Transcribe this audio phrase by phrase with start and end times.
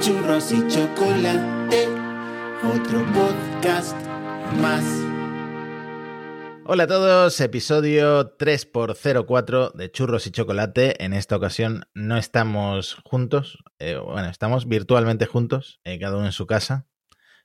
[0.00, 1.86] churros y chocolate,
[2.64, 3.94] otro podcast
[4.58, 4.82] más.
[6.64, 11.04] Hola a todos, episodio 3x04 de Churros y Chocolate.
[11.04, 16.32] En esta ocasión no estamos juntos, eh, bueno, estamos virtualmente juntos, eh, cada uno en
[16.32, 16.86] su casa.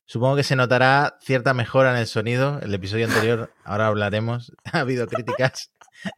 [0.06, 2.60] Supongo que se notará cierta mejora en el sonido.
[2.62, 5.72] El episodio anterior, ahora hablaremos, ha habido críticas.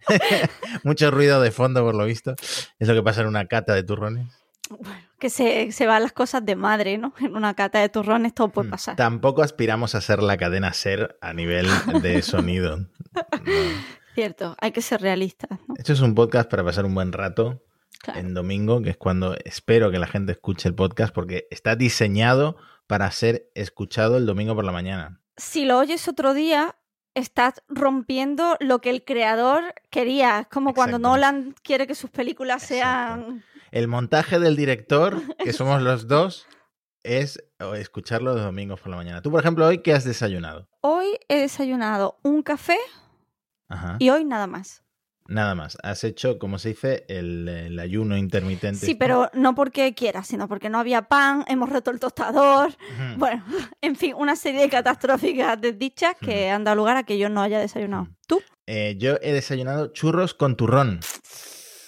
[0.83, 2.35] Mucho ruido de fondo, por lo visto.
[2.77, 4.27] Es lo que pasa en una cata de turrones.
[4.69, 7.13] Bueno, que se, se van las cosas de madre, ¿no?
[7.19, 8.95] En una cata de turrones todo puede Mm, pasar.
[8.95, 11.67] Tampoco aspiramos a ser la cadena ser a nivel
[12.01, 12.77] de sonido.
[12.77, 12.87] No.
[14.15, 15.75] Cierto, hay que ser realistas, ¿no?
[15.77, 17.63] Esto es un podcast para pasar un buen rato
[17.99, 18.19] Claro.
[18.19, 22.55] en domingo, que es cuando espero que la gente escuche el podcast, porque está diseñado
[22.85, 25.19] para ser escuchado el domingo por la mañana.
[25.35, 26.75] Si lo oyes otro día,
[27.15, 30.41] estás rompiendo lo que el creador quería.
[30.41, 30.99] Es como cuando.
[30.99, 33.43] Nolan quiere que sus películas sean...
[33.71, 36.47] El montaje del director, que somos los dos,
[37.03, 37.43] es
[37.75, 39.21] escucharlo los domingos por la mañana.
[39.21, 40.67] Tú, por ejemplo, hoy, ¿qué has desayunado?
[40.81, 42.77] Hoy he desayunado un café
[43.69, 43.95] Ajá.
[43.99, 44.83] y hoy nada más.
[45.29, 45.77] Nada más.
[45.83, 48.85] Has hecho, como se dice, el, el ayuno intermitente.
[48.85, 52.73] Sí, pero no porque quiera, sino porque no había pan, hemos roto el tostador.
[53.17, 53.43] Bueno,
[53.81, 57.41] en fin, una serie de catastróficas desdichas que han dado lugar a que yo no
[57.41, 58.07] haya desayunado.
[58.25, 58.41] ¿Tú?
[58.67, 60.99] Eh, yo he desayunado churros con turrón.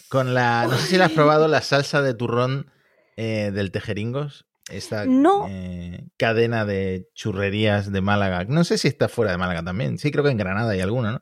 [0.09, 0.65] Con la.
[0.69, 2.71] No sé si la has probado la salsa de turrón
[3.17, 4.45] eh, del Tejeringos.
[4.69, 5.47] Esta No.
[5.49, 8.45] eh, cadena de churrerías de Málaga.
[8.47, 9.97] No sé si está fuera de Málaga también.
[9.97, 11.21] Sí, creo que en Granada hay alguna, ¿no?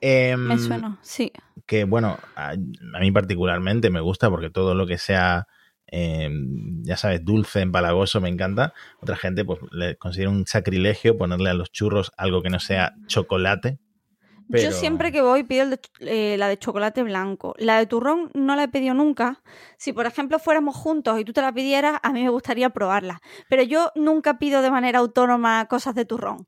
[0.00, 1.32] Em, Me suena, sí.
[1.66, 5.48] Que bueno, a, a mí particularmente me gusta porque todo lo que sea,
[5.86, 8.72] em, ya sabes, dulce, empalagoso, me encanta.
[9.02, 12.94] Otra gente, pues, le considera un sacrilegio ponerle a los churros algo que no sea
[13.06, 13.78] chocolate.
[14.50, 14.64] Pero...
[14.64, 17.54] Yo siempre que voy pido el de ch- eh, la de chocolate blanco.
[17.58, 19.42] La de turrón no la he pedido nunca.
[19.76, 23.20] Si, por ejemplo, fuéramos juntos y tú te la pidieras, a mí me gustaría probarla.
[23.48, 26.46] Pero yo nunca pido de manera autónoma cosas de turrón.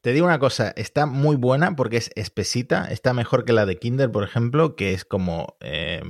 [0.00, 3.78] Te digo una cosa, está muy buena porque es espesita, está mejor que la de
[3.78, 6.02] Kinder, por ejemplo, que es como eh,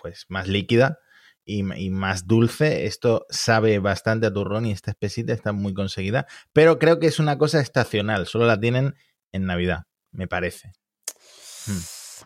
[0.00, 0.98] pues más líquida
[1.44, 2.86] y, y más dulce.
[2.86, 7.18] Esto sabe bastante a turrón y está espesita, está muy conseguida, pero creo que es
[7.18, 8.94] una cosa estacional, solo la tienen
[9.32, 10.72] en Navidad, me parece.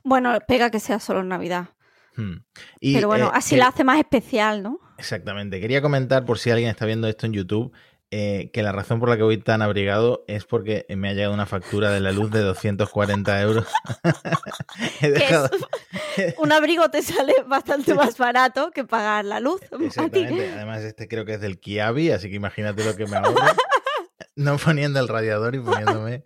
[0.04, 1.68] Bueno, pega que sea solo en Navidad.
[2.16, 2.36] Hmm.
[2.80, 4.80] Y, Pero bueno, eh, así que- la hace más especial, ¿no?
[4.98, 5.60] Exactamente.
[5.60, 7.72] Quería comentar, por si alguien está viendo esto en YouTube,
[8.10, 11.34] eh, que la razón por la que voy tan abrigado es porque me ha llegado
[11.34, 13.66] una factura de la luz de 240 euros.
[15.00, 15.50] Dejado-
[16.38, 19.60] Un abrigo te sale bastante más barato que pagar la luz.
[19.80, 20.50] Exactamente.
[20.52, 23.34] Además, este creo que es del Kiabi, así que imagínate lo que me ahorro.
[24.38, 26.24] No poniendo el radiador y poniéndome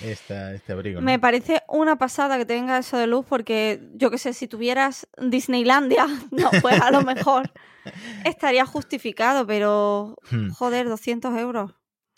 [0.00, 1.00] esta, este abrigo.
[1.00, 1.04] ¿no?
[1.06, 4.48] Me parece una pasada que te venga eso de luz porque yo que sé, si
[4.48, 7.50] tuvieras Disneylandia, no, pues a lo mejor
[8.24, 10.50] estaría justificado, pero Hmm.
[10.50, 11.72] joder, 200 euros.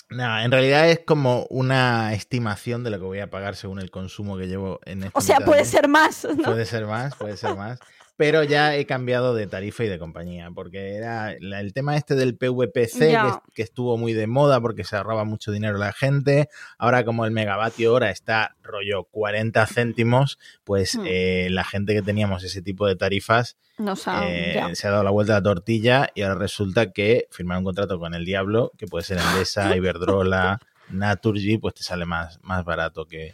[0.08, 3.92] No, en realidad es como una estimación de lo que voy a pagar según el
[3.92, 6.42] consumo que llevo en este O sea, puede ser más, ¿no?
[6.42, 7.78] Puede ser más, puede ser más.
[8.20, 12.14] Pero ya he cambiado de tarifa y de compañía, porque era la- el tema este
[12.16, 13.16] del PVPC,
[13.54, 16.50] que, estuvo muy de moda porque se ahorraba mucho dinero la gente.
[16.76, 21.04] Ahora como el megavatio hora está rollo 40 céntimos, pues Hmm.
[21.06, 24.74] eh, la gente que teníamos ese tipo de tarifas No, o sea, eh, ya.
[24.74, 27.98] se ha dado la vuelta a la tortilla y ahora resulta que firmar un contrato
[27.98, 30.58] con el diablo, que puede ser Endesa, Iberdrola,
[30.90, 33.32] Naturgy, pues te sale más, más barato que,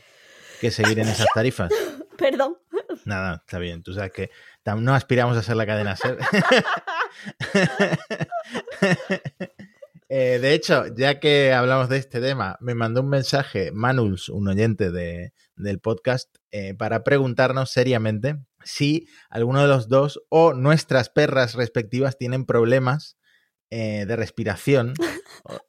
[0.61, 1.73] que seguir en esas tarifas.
[2.17, 2.57] Perdón.
[3.05, 3.83] Nada, está bien.
[3.83, 4.31] Tú sabes que
[4.75, 6.19] no aspiramos a ser la cadena ser.
[10.09, 14.47] Eh, de hecho, ya que hablamos de este tema, me mandó un mensaje Manuls, un
[14.47, 21.09] oyente de- del podcast, eh, para preguntarnos seriamente si alguno de los dos o nuestras
[21.09, 23.17] perras respectivas tienen problemas
[23.71, 24.95] eh, de respiración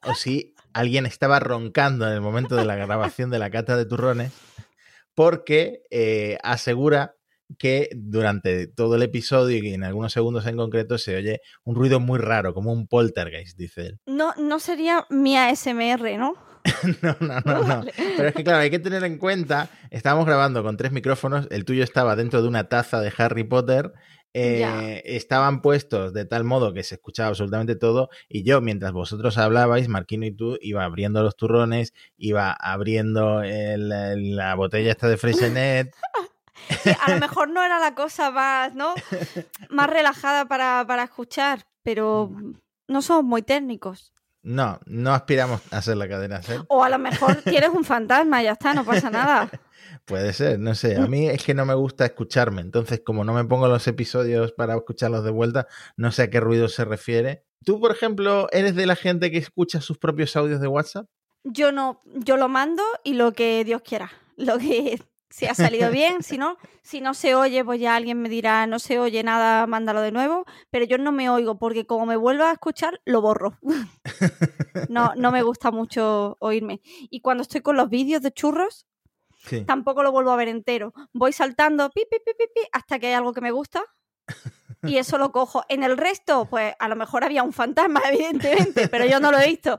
[0.06, 3.86] o, si alguien estaba roncando en el momento de la grabación de la cata de
[3.86, 4.30] turrones,
[5.16, 5.82] porque
[6.44, 7.16] asegura
[7.56, 11.98] que durante todo el episodio y en algunos segundos en concreto se oye un ruido
[12.00, 13.98] muy raro, como un poltergeist, dice él.
[14.06, 16.34] No, no sería mi ASMR, ¿no?
[17.02, 17.84] No, no, no, no.
[18.16, 21.64] Pero es que, claro, hay que tener en cuenta, estábamos grabando con tres micrófonos, el
[21.64, 23.92] tuyo estaba dentro de una taza de Harry Potter,
[24.34, 29.38] eh, estaban puestos de tal modo que se escuchaba absolutamente todo, y yo, mientras vosotros
[29.38, 35.16] hablabais, Marquino y tú, iba abriendo los turrones, iba abriendo el- la botella esta de
[35.16, 35.94] Freixenet,
[36.82, 38.94] Sí, a lo mejor no era la cosa más, ¿no?
[39.70, 42.30] Más relajada para, para escuchar, pero
[42.86, 44.12] no somos muy técnicos.
[44.42, 46.62] No, no aspiramos a ser la cadena ser.
[46.68, 49.50] O a lo mejor tienes un fantasma, ya está, no pasa nada.
[50.04, 50.96] Puede ser, no sé.
[50.96, 52.62] A mí es que no me gusta escucharme.
[52.62, 55.66] Entonces, como no me pongo los episodios para escucharlos de vuelta,
[55.96, 57.44] no sé a qué ruido se refiere.
[57.64, 61.06] ¿Tú, por ejemplo, eres de la gente que escucha sus propios audios de WhatsApp?
[61.44, 64.10] Yo no, yo lo mando y lo que Dios quiera.
[64.36, 68.20] Lo que si ha salido bien, si no, si no se oye, pues ya alguien
[68.20, 71.86] me dirá, no se oye nada, mándalo de nuevo, pero yo no me oigo porque
[71.86, 73.58] como me vuelva a escuchar, lo borro.
[74.88, 76.80] no, no me gusta mucho oírme.
[77.10, 78.86] Y cuando estoy con los vídeos de churros,
[79.46, 79.64] Sí.
[79.64, 80.92] tampoco lo vuelvo a ver entero.
[81.12, 83.82] Voy saltando pi, pi, pi, pi, pi, hasta que hay algo que me gusta.
[84.82, 85.64] Y eso lo cojo.
[85.68, 89.38] En el resto, pues a lo mejor había un fantasma, evidentemente, pero yo no lo
[89.38, 89.78] he visto.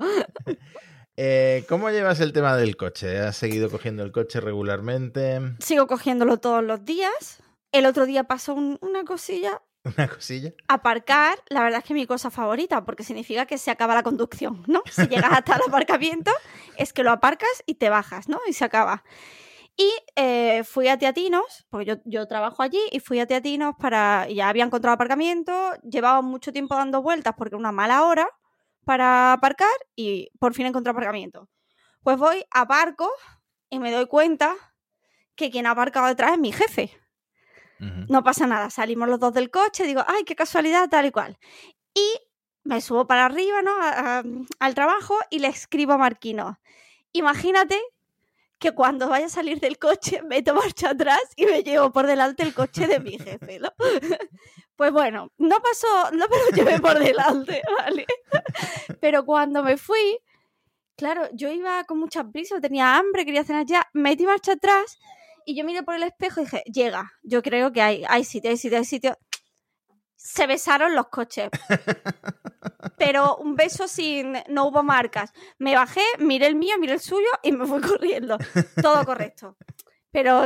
[1.21, 3.19] Eh, ¿Cómo llevas el tema del coche?
[3.19, 5.41] ¿Has seguido cogiendo el coche regularmente?
[5.59, 7.43] Sigo cogiéndolo todos los días.
[7.73, 9.61] El otro día pasó un- una cosilla.
[9.83, 10.53] ¿Una cosilla?
[10.69, 14.03] Aparcar, la verdad es que es mi cosa favorita, porque significa que se acaba la
[14.03, 14.81] conducción, ¿no?
[14.89, 16.31] Si llegas hasta el aparcamiento,
[16.77, 18.39] es que lo aparcas y te bajas, ¿no?
[18.47, 19.03] Y se acaba.
[19.75, 24.25] Y eh, fui a Teatinos, porque yo, yo trabajo allí, y fui a Teatinos para.
[24.29, 25.51] Ya había encontrado aparcamiento,
[25.83, 28.25] llevaba mucho tiempo dando vueltas porque era una mala hora
[28.89, 31.47] para aparcar y por fin encontré aparcamiento.
[32.01, 33.07] Pues voy, aparco
[33.69, 34.55] y me doy cuenta
[35.35, 36.89] que quien ha aparcado detrás es mi jefe.
[38.09, 41.37] No pasa nada, salimos los dos del coche, digo, ay, qué casualidad, tal y cual.
[41.93, 42.01] Y
[42.63, 43.79] me subo para arriba, ¿no?
[43.79, 44.23] A- a-
[44.59, 46.59] al trabajo y le escribo a Marquino.
[47.13, 47.79] Imagínate
[48.57, 52.41] que cuando vaya a salir del coche meto marcha atrás y me llevo por delante
[52.41, 53.69] el coche de mi jefe, ¿no?
[54.79, 58.05] Pues bueno, no pasó, no me lo llevé por delante, ¿vale?
[59.01, 60.17] Pero cuando me fui,
[60.95, 64.97] claro, yo iba con mucha prisa, tenía hambre, quería cenar ya, metí marcha atrás
[65.45, 68.51] y yo miré por el espejo y dije, llega, yo creo que hay, hay sitio,
[68.51, 69.17] hay sitio, hay sitio.
[70.15, 71.49] Se besaron los coches.
[72.97, 75.33] Pero un beso sin, no hubo marcas.
[75.57, 78.37] Me bajé, miré el mío, miré el suyo y me fui corriendo.
[78.81, 79.57] Todo correcto.
[80.09, 80.45] Pero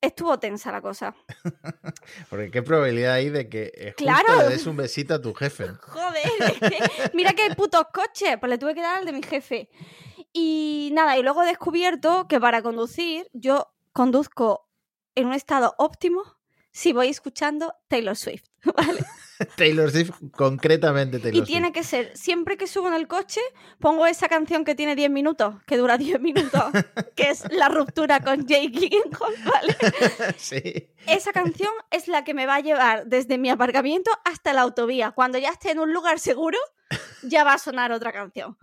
[0.00, 1.14] estuvo tensa la cosa.
[2.30, 4.42] Porque qué probabilidad hay de que eh, justo Claro.
[4.42, 5.68] le des un besito a tu jefe.
[5.82, 8.36] Joder, mira qué putos coches.
[8.38, 9.68] Pues le tuve que dar al de mi jefe.
[10.32, 14.68] Y nada, y luego he descubierto que para conducir yo conduzco
[15.14, 16.22] en un estado óptimo
[16.72, 18.44] si voy escuchando Taylor Swift.
[18.76, 19.04] ¿vale?
[19.56, 21.74] Taylor Swift, concretamente Taylor Y tiene Swift.
[21.74, 23.40] que ser, siempre que subo en el coche,
[23.78, 26.64] pongo esa canción que tiene 10 minutos, que dura 10 minutos,
[27.14, 29.76] que es La ruptura con Jake Gyllenhaal, ¿vale?
[30.36, 30.88] sí.
[31.06, 35.12] Esa canción es la que me va a llevar desde mi aparcamiento hasta la autovía.
[35.12, 36.58] Cuando ya esté en un lugar seguro,
[37.22, 38.56] ya va a sonar otra canción.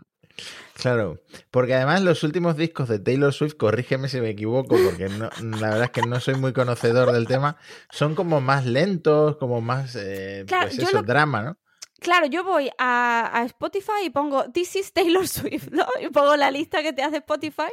[0.73, 1.21] Claro,
[1.51, 5.69] porque además los últimos discos de Taylor Swift, corrígeme si me equivoco, porque no- la
[5.69, 7.57] verdad es que no soy muy conocedor del tema,
[7.91, 11.57] son como más lentos, como más, eh, Claro, pues yo eso, lo- drama, ¿no?
[11.99, 15.85] Claro, yo voy a, a Spotify y pongo This is Taylor Swift, ¿no?
[16.01, 17.71] Y pongo la lista que te hace Spotify.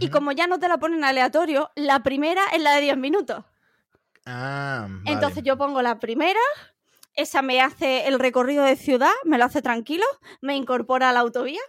[0.00, 3.44] Y como ya no te la ponen aleatorio, la primera es la de 10 minutos.
[4.26, 5.12] Ah, vale.
[5.12, 6.40] Entonces yo pongo la primera,
[7.16, 10.04] esa me hace el recorrido de ciudad, me lo hace tranquilo,
[10.40, 11.60] me incorpora a la autovía.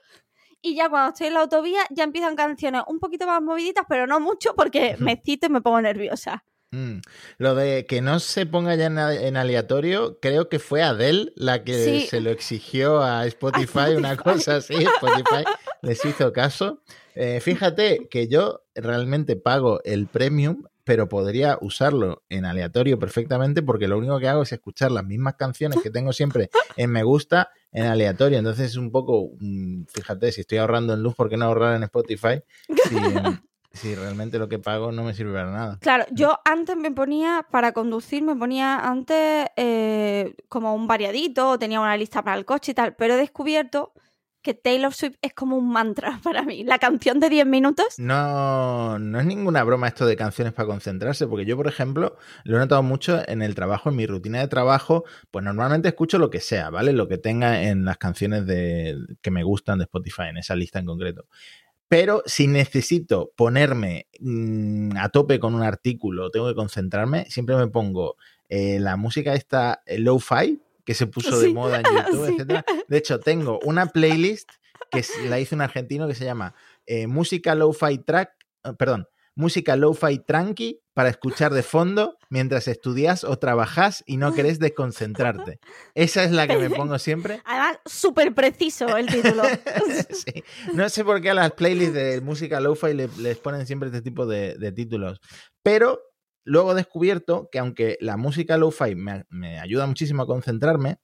[0.62, 4.08] Y ya cuando estoy en la autovía ya empiezan canciones un poquito más moviditas, pero
[4.08, 6.44] no mucho porque me excito y me pongo nerviosa.
[6.72, 6.98] Mm.
[7.38, 11.74] Lo de que no se ponga ya en, aleatorio, creo que fue Adele la que
[12.02, 12.08] Sí.
[12.08, 14.18] se lo exigió a Spotify, una Spotify.
[14.24, 14.74] cosa así.
[14.76, 15.46] Spotify
[15.82, 16.82] les hizo caso.
[17.16, 23.90] Eh, fíjate que yo realmente pago el premium, pero podría usarlo en aleatorio perfectamente porque
[23.90, 27.50] lo único que hago es escuchar las mismas canciones que tengo siempre en me gusta
[27.74, 28.38] en aleatorio.
[28.38, 31.76] Entonces es un poco, mm, fíjate, si estoy ahorrando en luz, ¿por qué no ahorrar
[31.76, 32.42] en Spotify?
[32.68, 32.96] Si,
[33.74, 35.78] si realmente lo que pago no me sirve para nada.
[35.82, 41.82] Claro, yo antes me ponía, para conducir, me ponía antes eh, como un variadito, tenía
[41.82, 43.92] una lista para el coche y tal, pero he descubierto
[44.48, 46.64] que Taylor Swift es como un mantra para mí.
[46.64, 51.28] La canción de 10 minutos, No, no es ninguna broma esto de canciones para concentrarse,
[51.28, 54.48] porque yo, por ejemplo, lo he notado mucho en el trabajo, en mi rutina de
[54.48, 56.94] trabajo, pues normalmente escucho lo que sea, ¿vale?
[56.94, 60.80] Lo que tenga en las canciones de, que me gustan de Spotify, en esa lista
[60.80, 61.26] en concreto.
[61.90, 67.68] Pero si necesito ponerme mm, a tope con un artículo, tengo que concentrarme, siempre me
[67.68, 68.16] pongo
[68.48, 72.34] eh, la música esta eh, low-fi, que se puso de Sí, moda en YouTube, sí.
[72.34, 72.66] etcétera.
[72.88, 74.50] De hecho, tengo una playlist
[74.90, 78.32] que la hizo un argentino que se llama eh, música lo-fi track,
[78.64, 84.34] eh, perdón, música lo-fi tranqui para escuchar de fondo mientras estudias o trabajas y no
[84.34, 85.60] querés desconcentrarte.
[85.94, 87.42] Esa es la que me pongo siempre.
[87.46, 89.44] además, súper preciso el título.
[90.10, 90.44] Sí.
[90.74, 94.02] No sé por qué a las playlists de música lo-fi le- les ponen siempre este
[94.02, 95.20] tipo de, de títulos.
[95.62, 96.02] Pero
[96.48, 100.98] luego he descubierto que aunque la música lo-fi me, ayuda muchísimo a concentrarme,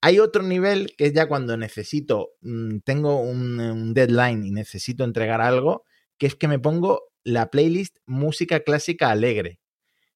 [0.00, 5.04] hay otro nivel que es ya cuando necesito, mm, tengo un, un deadline y necesito
[5.04, 5.84] entregar algo,
[6.18, 9.60] que es que me pongo la playlist música clásica alegre.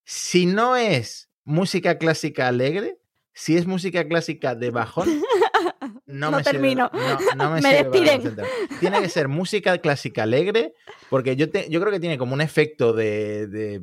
[0.05, 2.99] Si no es música clásica alegre,
[3.33, 5.09] si es música clásica de bajón,
[6.19, 6.91] no, me sirve- termino.
[6.93, 8.47] no, no me Me sirve para despiden.
[8.81, 10.75] Tiene que ser música clásica alegre,
[11.11, 13.83] porque yo, te- yo creo que tiene como un efecto de, de,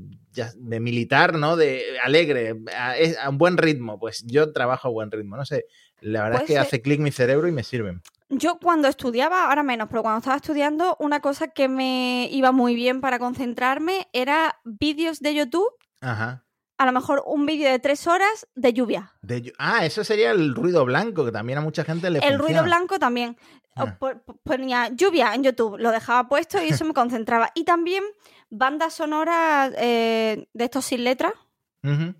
[0.80, 1.56] militar, ¿no?
[1.56, 4.00] De alegre, a, un buen ritmo.
[4.00, 5.66] Pues yo trabajo a buen ritmo, no sé.
[6.00, 8.02] La verdad es que hace clic mi cerebro y me sirven.
[8.30, 12.76] Yo cuando estudiaba, ahora menos, pero cuando estaba estudiando, una cosa que me iba muy
[12.76, 15.70] bien para concentrarme era vídeos de YouTube,
[16.00, 16.46] Ajá.
[16.82, 19.12] A lo mejor un vídeo de tres horas de lluvia.
[19.22, 22.64] De ah, eso sería el ruido blanco, que también a mucha gente le El ruido
[22.64, 23.38] blanco también.
[23.76, 23.98] Ah.
[24.00, 27.52] po- po- Ponía lluvia en YouTube, lo dejaba puesto y eso me concentraba.
[27.54, 28.04] Y también
[28.50, 31.34] bandas sonoras eh, de estos sin letras,
[31.84, 32.16] Ujú.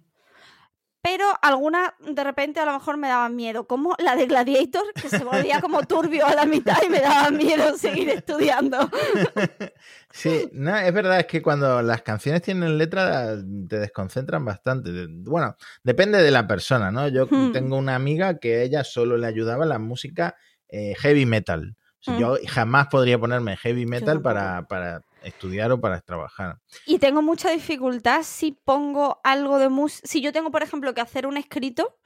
[1.02, 5.10] Pero algunas de repente a lo mejor me daban miedo, como la de Gladiator, que
[5.10, 8.78] se volvía como turbio a la mitad y me daba miedo seguir estudiando.
[10.14, 13.38] Sí, no, es verdad, es que cuando las canciones tienen letra
[13.70, 15.08] te desconcentran bastante.
[15.10, 17.08] Bueno, depende de la persona, ¿no?
[17.08, 17.54] Yo Hmm.
[17.54, 20.36] tengo una amiga que a ella solo le ayudaba la música
[20.68, 21.76] eh, heavy metal.
[22.00, 22.20] O sea, Mm.
[22.20, 26.58] Yo jamás podría ponerme heavy metal para, para estudiar o para trabajar.
[26.86, 30.08] Y tengo mucha dificultad si pongo algo de música.
[30.08, 31.98] Si yo tengo, por ejemplo, que hacer un escrito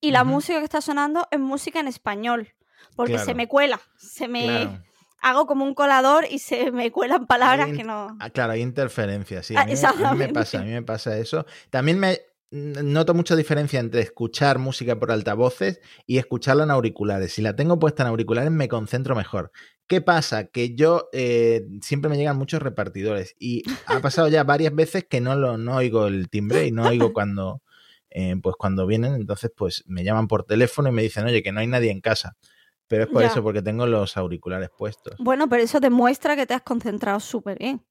[0.00, 2.52] y la música que está sonando es música en español.
[2.94, 3.80] Porque se me cuela.
[3.96, 4.44] Se me.
[4.44, 4.82] Claro.
[5.22, 8.16] Hago como un colador y se me cuelan palabras Hay que no.
[8.20, 9.54] Ah, claro, hay interferencias, sí.
[9.56, 11.46] Ah, A mí, me- a mí me pasa, a mí me pasa eso.
[11.70, 12.20] También me
[12.56, 17.32] noto mucha diferencia entre escuchar música por altavoces y escucharla en auriculares.
[17.32, 19.50] Si la tengo puesta en auriculares me concentro mejor.
[19.86, 20.44] ¿Qué pasa?
[20.46, 25.20] Que yo eh, siempre me llegan muchos repartidores y ha pasado ya varias veces que
[25.20, 27.62] no lo no oigo el timbre y no oigo cuando
[28.10, 31.52] eh, pues cuando vienen, entonces pues me llaman por teléfono y me dicen, oye, que
[31.52, 32.36] no hay nadie en casa.
[32.88, 33.28] Pero es por Ya.
[33.28, 35.14] eso, porque tengo los auriculares puestos.
[35.18, 37.82] Bueno, pero eso demuestra que te has concentrado súper bien.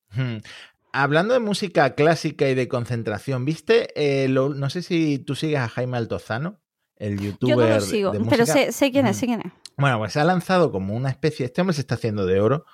[1.04, 3.90] Hablando de música clásica y de concentración, ¿viste?
[3.96, 6.62] Eh, lo- no sé si tú sigues a Jaime Altozano,
[6.96, 9.52] el youtuber Yo no lo sigo, de pero sé, sé quién es, sé quién es.
[9.78, 12.66] Bueno, pues ha lanzado como una especie, este hombre se está haciendo de oro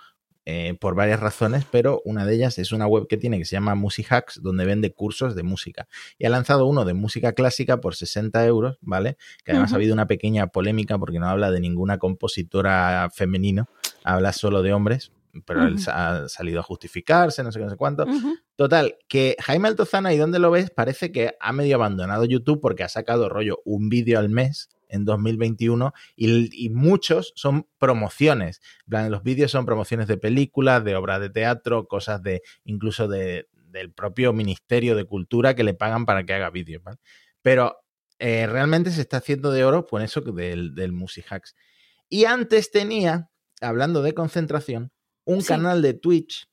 [0.46, 3.56] eh, por varias razones, pero una de ellas es una web que tiene que se
[3.56, 5.88] llama Musihacks, donde vende cursos de música.
[6.18, 9.18] Y ha lanzado uno de música clásica por 60 euros, ¿vale?
[9.44, 13.68] Que además ha habido una pequeña polémica porque no habla de ninguna compositora femenino,
[14.04, 15.12] habla solo de hombres,
[15.46, 18.06] pero él ha salido a justificarse, no sé qué, no sé cuánto.
[18.56, 22.84] Total, que Jaime Altozano, ahí donde lo ves, parece que ha medio abandonado YouTube porque
[22.84, 28.62] ha sacado rollo un vídeo al mes en 2021 y, y muchos son promociones.
[28.86, 33.08] En plan, los vídeos son promociones de películas, de obras de teatro, cosas de incluso
[33.08, 36.84] de, del propio Ministerio de Cultura que le pagan para que haga vídeos.
[36.84, 36.98] ¿vale?
[37.42, 37.78] Pero
[38.20, 41.56] eh, realmente se está haciendo de oro con eso del, del Musihacks.
[42.10, 44.92] Y antes tenía, hablando de concentración,
[45.26, 45.48] un Sí.
[45.50, 46.48] canal de Twitch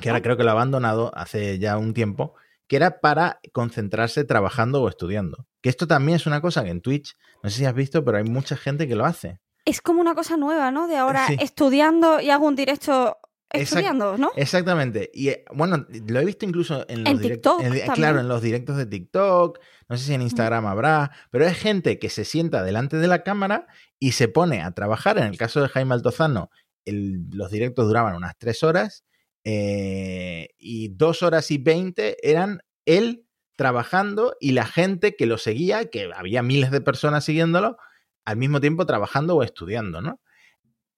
[0.00, 0.22] que ahora Ah.
[0.22, 2.34] creo que lo ha abandonado hace ya un tiempo,
[2.68, 5.46] que era para concentrarse trabajando o estudiando.
[5.60, 8.18] Que esto también es una cosa que en Twitch, no sé si has visto, pero
[8.18, 9.40] hay mucha gente que lo hace.
[9.64, 10.86] Es como una cosa nueva, ¿no?
[10.86, 11.36] De ahora Sí.
[11.40, 13.18] estudiando y hago un directo
[13.50, 14.30] Exact- estudiando, ¿no?
[14.36, 15.10] Exactamente.
[15.12, 17.56] Y eh, bueno, lo he visto incluso en los En directos.
[17.56, 17.90] TikTok también.
[17.94, 19.58] claro, en los directos de TikTok.
[19.88, 21.10] No sé si en Instagram habrá.
[21.30, 23.66] Pero es gente que se sienta delante de la cámara
[23.98, 25.18] y se pone a trabajar.
[25.18, 26.50] En el caso de Jaime Altozano,
[26.88, 29.04] el- los directos duraban unas tres horas.
[29.50, 33.24] eh, y dos horas y veinte eran él
[33.56, 37.78] trabajando y la gente que lo seguía, que había miles de personas siguiéndolo,
[38.26, 40.20] al mismo tiempo trabajando o estudiando, ¿no?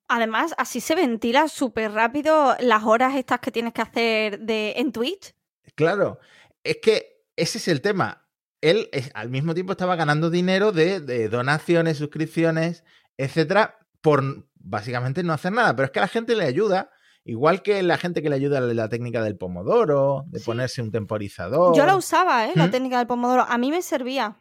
[0.09, 4.91] Además, así se ventila súper rápido las horas estas que tienes que hacer de, en
[4.91, 5.33] Twitch.
[5.77, 6.19] Claro,
[6.65, 8.27] es que ese es el tema.
[8.61, 12.83] Él es- al mismo tiempo estaba ganando dinero de, de donaciones, suscripciones,
[13.17, 15.75] etcétera, por básicamente no hacer nada.
[15.75, 16.91] Pero es que a la gente le ayuda,
[17.25, 20.45] igual que la gente que le ayuda la técnica del pomodoro, de Sí.
[20.47, 21.77] ponerse un temporizador.
[21.77, 22.53] Yo la usaba, ¿eh?
[22.55, 22.71] La ¿Mm?
[22.71, 23.45] técnica del pomodoro.
[23.49, 24.37] A mí me servía.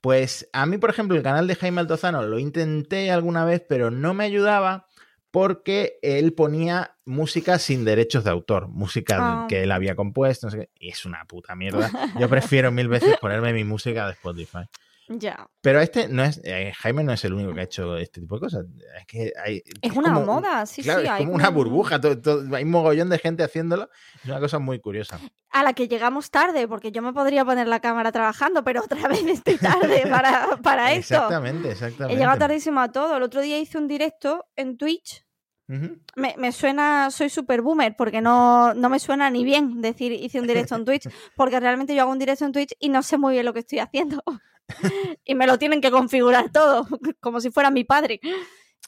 [0.00, 3.90] Pues a mí, por ejemplo, el canal de Jaime Altozano lo intenté alguna vez, pero
[3.90, 4.86] no me ayudaba
[5.30, 9.46] porque él ponía música sin derechos de autor, música Ah.
[9.48, 11.90] que él había compuesto, no sé qué, y es una puta mierda.
[12.26, 14.66] Yo prefiero mil veces ponerme mi música de Spotify.
[15.08, 15.48] Ya.
[15.60, 18.36] Pero este no es, eh, Jaime no es el único que ha hecho este tipo
[18.36, 18.64] de cosas.
[18.98, 21.06] Es que hay, Es una como moda, sí, claro, sí.
[21.06, 23.88] es hay como una burbuja, todo- todo- hay un mogollón de gente haciéndolo.
[24.22, 25.20] Es una cosa muy curiosa.
[25.50, 29.06] A la que llegamos tarde, porque yo me podría poner la cámara trabajando, pero otra
[29.08, 31.14] vez estoy tarde para, para esto.
[31.14, 32.16] Exactamente, He exactamente.
[32.16, 33.16] llegado tardísimo a todo.
[33.16, 35.25] El otro día hice un directo en Twitch.
[35.68, 40.40] Me, me suena, soy super boomer, porque no, no me suena ni bien decir hice
[40.40, 43.18] un directo en Twitch, porque realmente yo hago un directo en Twitch y no sé
[43.18, 44.22] muy bien lo que estoy haciendo.
[45.24, 46.86] y me lo tienen que configurar todo,
[47.20, 48.20] como si fuera mi padre.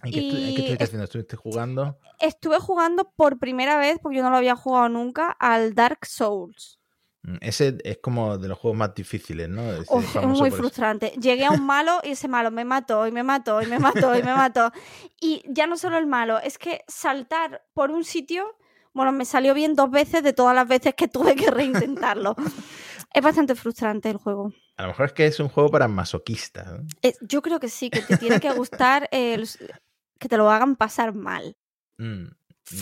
[0.05, 1.05] ¿Y qué, estuviste es- haciendo?
[1.05, 1.99] ¿Estuviste jugando?
[2.21, 6.78] Estuve jugando por primera vez, porque yo no lo había jugado nunca, al Dark Souls.
[7.29, 9.71] Mm, Ese es como de los juegos más difíciles, ¿no?
[9.73, 11.13] Ese es muy frustrante.
[11.21, 14.17] Llegué a un malo y ese malo me mató y me mató y me mató
[14.17, 14.73] y me mató.
[15.21, 18.57] Y ya no solo el malo, es que saltar por un sitio,
[18.95, 22.35] bueno, me salió bien dos veces de todas las veces que tuve que reintentarlo.
[23.15, 24.53] es bastante frustrante el juego.
[24.77, 26.67] A lo mejor es que es un juego para masoquistas.
[26.73, 26.87] ¿no?
[27.03, 29.49] Eh, yo creo que sí, que te tiene que gustar el-
[30.21, 31.57] que te lo hagan pasar mal.
[31.99, 32.27] Mm,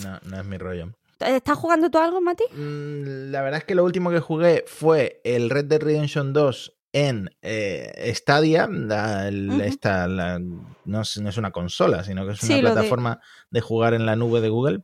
[0.02, 0.92] no, no es mi rollo.
[1.20, 2.44] ¿Estás jugando tú algo, Mati?
[2.52, 6.74] Mm, La verdad es que lo último que jugué fue el Red Dead Redemption 2
[6.92, 8.68] en eh, Stadia.
[8.70, 9.60] la- el- Ujú.
[9.62, 10.38] esta, la-
[10.84, 13.20] no, es, no es una consola, sino que es una Sí, lo de- plataforma
[13.50, 13.60] de...
[13.60, 14.80] jugar en la nube de Google.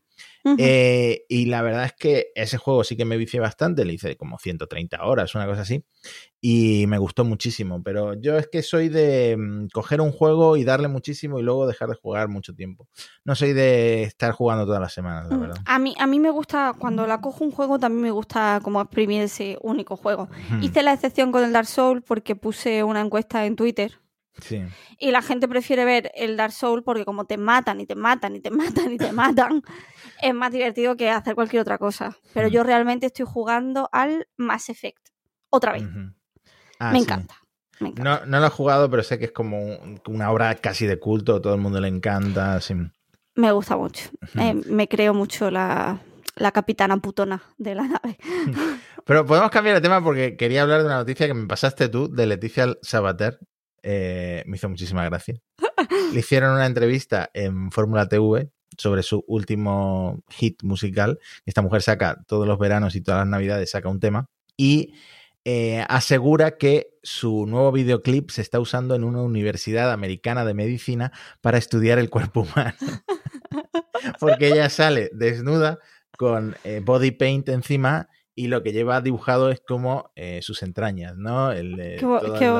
[0.58, 4.16] Eh, y la verdad es que ese juego sí que me vicié bastante, le hice
[4.16, 5.84] como 130 horas, una cosa así,
[6.40, 10.64] y me gustó muchísimo, pero yo es que soy de mm, coger un juego y
[10.64, 12.88] darle muchísimo y luego dejar de jugar mucho tiempo.
[13.24, 15.56] No soy de estar jugando todas las semanas, la Mm, verdad.
[15.64, 18.80] A mí, a mí me gusta, cuando la cojo un juego, también me gusta como
[18.80, 20.28] exprimir ese único juego.
[20.50, 23.92] Hmm, Hice la excepción con el Dark Souls porque puse una encuesta en Twitter
[24.40, 24.62] Sí.
[24.98, 28.34] y la gente prefiere ver el Dark Souls porque como te matan y te matan
[28.34, 28.50] y te
[28.88, 29.62] matan y te matan,
[30.22, 32.16] es más divertido que hacer cualquier otra cosa.
[32.32, 32.50] Pero Mm.
[32.52, 35.08] yo realmente estoy jugando al Mass Effect.
[35.50, 35.84] Otra vez.
[36.78, 37.04] Ah, me sí.
[37.04, 37.36] encanta.
[37.80, 38.20] Me encanta.
[38.20, 40.98] No, no lo he jugado, pero sé que es como un- una obra casi de
[40.98, 42.60] culto, todo el mundo le encanta.
[42.60, 42.74] sí.
[43.34, 44.10] Me gusta mucho.
[44.38, 45.98] Eh, me creo mucho la,
[46.36, 48.18] la capitana putona de la nave.
[49.06, 52.08] Pero podemos cambiar de tema porque quería hablar de una noticia que me pasaste tú
[52.12, 53.38] de Leticia Sabater.
[53.82, 55.34] Eh, me hizo muchísima gracia.
[56.12, 61.18] Le hicieron una entrevista en Fórmula TV sobre su último hit musical.
[61.46, 64.28] Esta mujer saca todos los veranos y todas las navidades, saca un tema.
[64.56, 64.94] Y
[65.44, 71.12] eh, asegura que su nuevo videoclip se está usando en una universidad americana de medicina
[71.40, 72.74] para estudiar el cuerpo humano.
[74.20, 75.78] Porque ella sale desnuda
[76.16, 81.16] con eh, body paint encima y lo que lleva dibujado es como eh, sus entrañas,
[81.16, 81.52] ¿no?
[81.52, 82.06] El, Qué
[82.38, 82.50] qué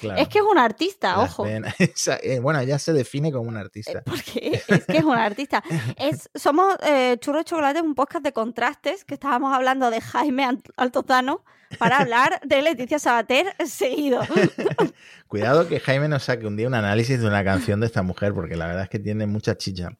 [0.00, 1.46] claro, Es que es un artista, las ojo.
[1.78, 4.02] Esa- eh, bueno, ella se define como un Eh, artista.
[4.04, 5.62] Porque es que es un artista.
[5.96, 11.44] Es, somos eh, Churro Chocolate, un podcast de contrastes que estábamos hablando de Jaime Altozano
[11.78, 14.20] para hablar de Leticia Sabater seguido.
[15.28, 18.34] Cuidado que Jaime nos saque un día un análisis de una canción de esta mujer,
[18.34, 19.90] porque la verdad es que tiene mucha chicha.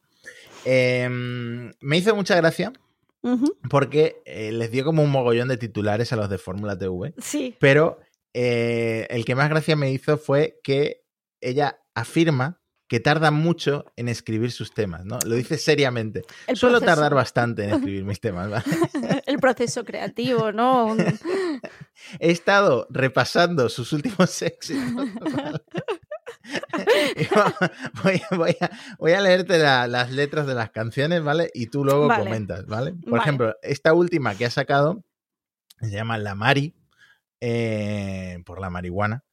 [0.65, 2.71] Eh, me hizo mucha gracia
[3.69, 7.13] porque eh, les dio como un mogollón de titulares a los de Fórmula TV.
[7.19, 7.55] Sí.
[7.59, 7.99] Pero
[8.33, 11.03] eh, el que más gracia me hizo fue que
[11.41, 15.17] ella afirma que tarda mucho en escribir sus temas, ¿no?
[15.25, 16.21] Lo dice seriamente.
[16.47, 16.95] El Suelo proceso.
[16.95, 18.63] tardar bastante en escribir mis temas, ¿vale?
[19.25, 20.95] El proceso creativo, ¿no?
[22.19, 25.09] He estado repasando sus últimos éxitos.
[28.03, 28.69] voy, voy a,
[28.99, 31.49] voy a leerte la- las letras de las canciones, ¿vale?
[31.53, 32.23] Y tú luego Vale.
[32.23, 32.91] comentas, ¿vale?
[32.93, 33.21] Por Vale.
[33.23, 35.03] ejemplo, esta última que ha sacado
[35.79, 36.75] se llama La Mari,
[37.45, 39.25] eh, por la marihuana.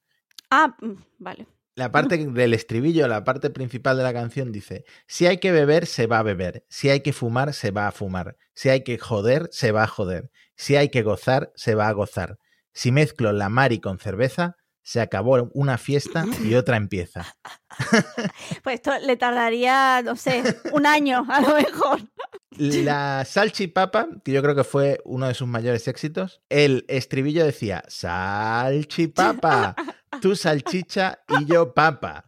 [0.51, 1.47] Ah, mm, vale.
[1.77, 5.87] La parte del estribillo, la parte principal de la canción dice, si hay que beber,
[5.87, 8.99] se va a beber, si hay que fumar, se va a fumar, si hay que
[8.99, 12.39] joder, se va a joder, si hay que gozar, se va a gozar.
[12.73, 14.57] Si mezclo la mari con cerveza,
[14.91, 17.25] se acabó una fiesta y otra empieza.
[18.65, 22.01] Pues esto le tardaría, no sé, un año a lo mejor.
[22.51, 27.85] La salchipapa, que yo creo que fue uno de sus mayores éxitos, el estribillo decía,
[27.87, 29.77] salchipapa,
[30.21, 32.25] tu salchicha y yo papa.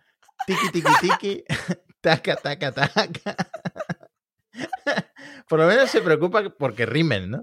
[0.46, 1.44] Tiki, tiki, tiki,
[2.00, 3.36] taca, taca, taca.
[5.48, 7.42] Por lo menos se preocupa porque rimen, ¿no?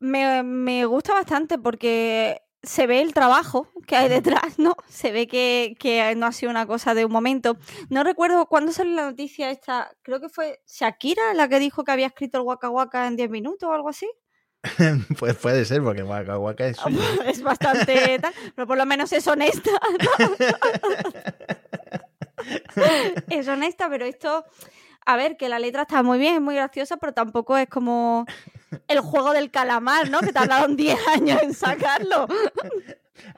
[0.00, 4.76] Me, me gusta bastante porque se ve el trabajo que hay detrás, ¿no?
[4.88, 7.56] Se ve que, que no ha sido una cosa de un momento.
[7.88, 11.92] No recuerdo cuándo salió la noticia esta, creo que fue Shakira la que dijo que
[11.92, 14.08] había escrito el Waka Waka en 10 minutos o algo así.
[15.18, 16.78] Pues puede ser, porque Waka Waka es.
[17.26, 19.70] Es bastante tal, pero por lo menos es honesta.
[20.18, 20.36] ¿no?
[23.30, 24.44] es honesta, pero esto,
[25.04, 28.26] a ver, que la letra está muy bien, es muy graciosa, pero tampoco es como
[28.88, 30.20] el juego del calamar, ¿no?
[30.20, 32.26] Que tardaron 10 años en sacarlo.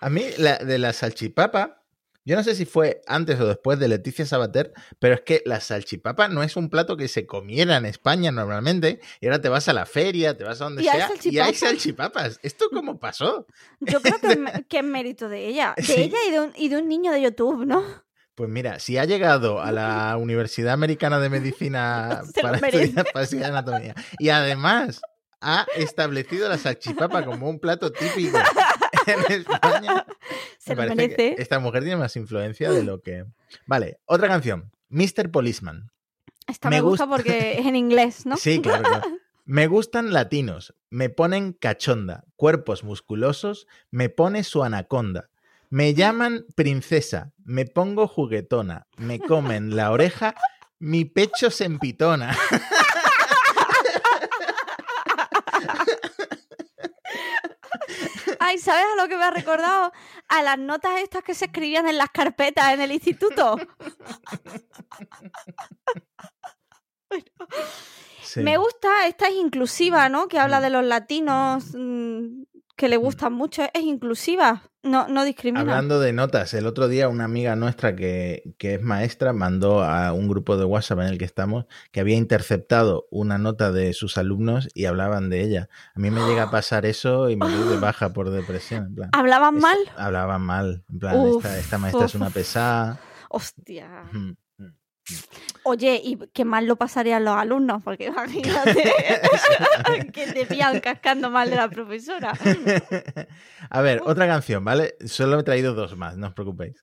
[0.00, 1.82] A mí, la, de la salchipapa,
[2.24, 5.60] yo no sé si fue antes o después de Leticia Sabater, pero es que la
[5.60, 9.68] salchipapa no es un plato que se comiera en España normalmente, y ahora te vas
[9.68, 12.38] a la feria, te vas a donde Y hay sea, y hay salchipapas.
[12.42, 13.46] ¿Esto cómo pasó?
[13.80, 15.94] Yo creo que, que es mérito de ella, de Sí.
[15.96, 17.82] ella y de, un, y de un niño de YouTube, ¿no?
[18.34, 23.50] Pues mira, si ha llegado a la Universidad Americana de Medicina para estudiar, para estudiar
[23.52, 25.00] anatomía, y además
[25.40, 28.38] ha establecido la salchipapa como un plato típico
[29.06, 30.04] en España,
[30.58, 33.24] Se me parece que esta mujer tiene más influencia de lo que...
[33.66, 34.70] Vale, otra canción.
[34.88, 35.30] Mr.
[35.30, 35.90] Policeman.
[36.46, 37.16] Esta me me, gusta gusta.
[37.16, 38.36] porque es en inglés, ¿no?
[38.36, 39.06] Sí, claro, claro.
[39.44, 45.30] Me gustan latinos, me ponen cachonda, cuerpos musculosos, me pone su anaconda.
[45.70, 50.34] Me llaman princesa, me pongo juguetona, me comen la oreja,
[50.78, 52.36] mi pecho se empitona.
[58.48, 59.92] Ay, ¿sabes a lo que me ha recordado?
[60.26, 63.58] A las notas estas que se escribían en las carpetas en el instituto.
[68.22, 68.40] Sí.
[68.40, 70.28] Me gusta, esta es inclusiva, ¿no?
[70.28, 72.42] Que habla de los latinos mm,
[72.76, 73.62] que le gustan mucho.
[73.72, 75.60] Es inclusiva, no, no discrimina.
[75.60, 80.12] Hablando de notas, el otro día una amiga nuestra que, que es maestra mandó a
[80.12, 84.18] un grupo de WhatsApp en el que estamos que había interceptado una nota de sus
[84.18, 85.68] alumnos y hablaban de ella.
[85.94, 88.86] A mí me llega a pasar eso y me doy de baja por depresión.
[88.86, 89.78] En plan, ¿Hablaban mal?
[89.96, 90.84] Hablaban mal.
[90.88, 93.00] En plan, Uf, esta, esta maestra es una pesada.
[93.28, 94.04] Hostia.
[95.64, 98.84] Oye, y qué mal lo pasarían los alumnos, porque imagínate
[100.12, 102.32] que te pillan cascando mal de la profesora.
[103.70, 104.96] A ver, otra canción, ¿vale?
[105.04, 106.82] Solo he traído dos más, no os preocupéis.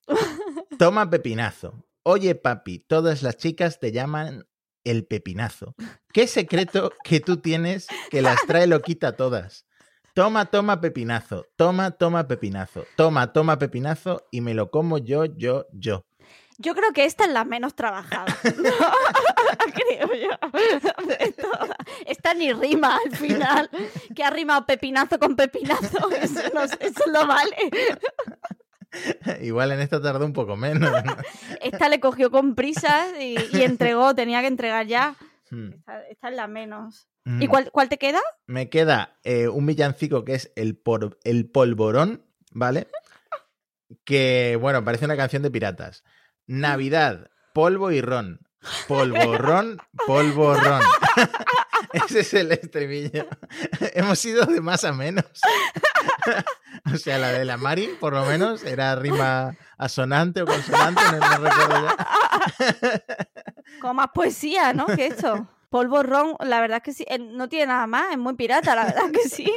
[0.77, 1.83] Toma pepinazo.
[2.03, 4.45] Oye, papi, todas las chicas te llaman
[4.83, 5.73] el pepinazo.
[6.13, 9.65] ¿Qué secreto que tú tienes que las trae loquita a todas?
[10.13, 11.45] Toma, toma pepinazo.
[11.57, 12.85] Toma, toma pepinazo.
[12.95, 16.05] Toma, toma pepinazo y me lo como yo, yo, yo.
[16.57, 18.25] Yo creo que esta es la menos trabajada.
[18.57, 18.63] ¿no?
[19.73, 20.29] creo yo.
[22.05, 23.69] Esta ni rima al final.
[24.15, 26.09] Que ha rimado pepinazo con pepinazo.
[26.21, 27.55] Eso, no, eso no vale.
[29.41, 30.89] Igual en esta tardó un poco menos.
[31.03, 31.17] ¿no?
[31.61, 35.15] Esta le cogió con prisas y, y entregó, tenía que entregar ya.
[35.51, 35.73] Hmm.
[35.73, 37.07] Esta, esta es la menos.
[37.27, 37.49] ¿Y Mm.
[37.49, 38.19] cuál, cuál te queda?
[38.45, 42.87] Me queda eh, un villancico que es el, por- el polvorón, ¿vale?
[44.03, 46.03] Que, bueno, parece una canción de piratas.
[46.47, 48.39] Navidad, polvo y ron.
[48.87, 50.81] Polvorrón, polvorrón.
[51.93, 53.27] Ese es el estribillo.
[53.93, 55.25] Hemos ido de más a menos.
[56.93, 61.19] o sea, la de la Mari, por lo menos, era rima asonante o consonante, no,
[61.19, 63.07] no recuerdo ya.
[63.81, 64.85] Con más poesía, ¿no?
[64.87, 65.47] Que esto.
[65.69, 67.05] Polvo ron, la verdad es que sí.
[67.07, 69.51] eh, No tiene nada más, es muy pirata, la verdad que sí.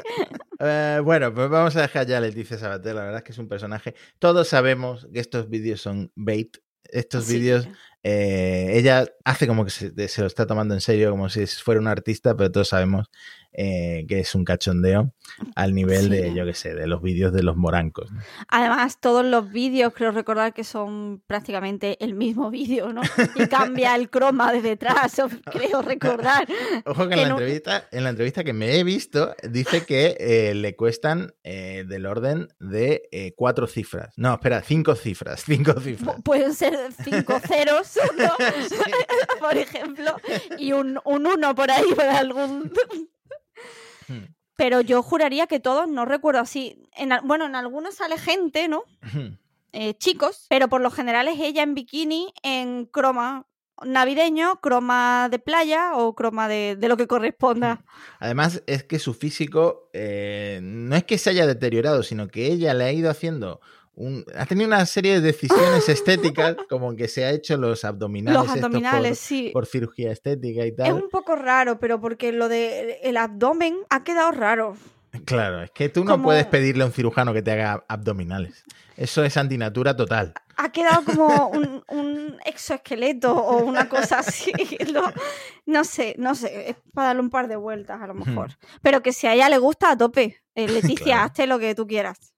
[0.58, 2.94] Eh, bueno, pues vamos a dejar ya a Leticia Sabater.
[2.94, 3.94] La verdad es que es un personaje.
[4.18, 6.56] Todos sabemos que estos vídeos son bait.
[6.88, 7.34] Estos Sí.
[7.38, 7.68] vídeos,
[8.02, 11.80] eh, ella hace como que se, se lo está tomando en serio, como si fuera
[11.80, 13.10] un artista, pero todos sabemos
[13.52, 15.12] eh, que es un cachondeo
[15.56, 18.10] al nivel de, yo qué sé, de los vídeos de los morancos.
[18.12, 18.20] ¿no?
[18.48, 23.02] Además, todos los vídeos creo recordar que son prácticamente el mismo vídeo, ¿no?
[23.34, 26.46] Y cambia el croma de detrás, creo recordar.
[26.84, 30.16] Ojo que en la, no- entrevista, en la entrevista que me he visto, dice que
[30.20, 34.12] eh, le cuestan eh, del orden de eh, cuatro cifras.
[34.16, 35.42] No, espera, cinco cifras.
[35.46, 36.16] Cinco cifras.
[36.16, 38.34] Pu- Pueden ser cinco ceros, ¿no?
[38.68, 38.76] Sí.
[39.40, 40.16] por ejemplo,
[40.58, 42.72] y un, un uno por ahí, por algún...
[44.06, 44.24] Hmm.
[44.56, 46.82] Pero yo juraría que todos, no recuerdo así.
[46.96, 48.82] En, bueno, en algunos sale gente, ¿no?
[49.72, 53.46] eh, chicos, pero por lo general es ella en bikini en croma
[53.84, 57.84] navideño, croma de playa o croma de, de lo que corresponda.
[58.18, 62.74] Además, es que su físico eh, no es que se haya deteriorado, sino que ella
[62.74, 63.60] le ha ido haciendo.
[64.00, 68.40] Un, ha tenido una serie de decisiones estéticas, como que se ha hecho los abdominales,
[68.40, 69.50] Los abdominales, sí.
[69.52, 70.92] por, por cirugía estética y Es tal.
[70.92, 74.76] un poco raro, pero porque lo de el abdomen ha quedado raro.
[75.24, 78.62] Claro, es que tú no como- puedes pedirle a un cirujano que te haga abdominales.
[78.96, 80.32] Eso es antinatura total.
[80.56, 84.52] Ha quedado como un, un exoesqueleto o una cosa así.
[84.92, 85.02] No,
[85.66, 86.70] no sé, no sé.
[86.70, 88.52] Es para darle un par de vueltas a lo mejor.
[88.82, 90.36] Pero que si a ella le gusta, a tope.
[90.54, 91.22] Eh, Leticia, Claro.
[91.24, 92.32] hazte lo que tú quieras.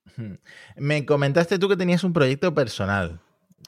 [0.76, 3.20] Me comentaste tú que tenías un proyecto personal.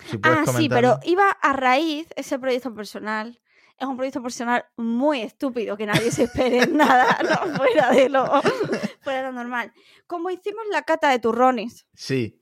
[0.06, 3.40] Si Ah, sí, pero iba a raíz, ese proyecto personal,
[3.78, 8.26] es un proyecto personal muy estúpido, que nadie se espere nada no, fuera, de lo,
[9.02, 9.72] fuera de lo normal.
[10.06, 12.40] Como hicimos la cata de turrones, Sí.